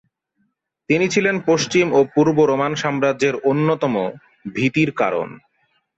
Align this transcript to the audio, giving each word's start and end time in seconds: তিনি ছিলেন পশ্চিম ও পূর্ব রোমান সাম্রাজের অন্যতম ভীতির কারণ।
তিনি 0.89 1.05
ছিলেন 1.09 1.35
পশ্চিম 1.49 1.85
ও 1.93 1.99
পূর্ব 2.13 2.37
রোমান 2.45 2.73
সাম্রাজের 2.75 3.35
অন্যতম 3.43 3.95
ভীতির 4.55 4.89
কারণ। 4.93 5.27